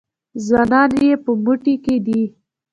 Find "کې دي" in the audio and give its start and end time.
1.83-2.21